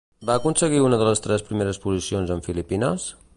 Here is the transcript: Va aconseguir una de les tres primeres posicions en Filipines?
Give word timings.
Va 0.27 0.35
aconseguir 0.39 0.79
una 0.85 0.99
de 1.01 1.07
les 1.09 1.21
tres 1.27 1.45
primeres 1.49 1.81
posicions 1.85 2.33
en 2.37 2.43
Filipines? 2.49 3.07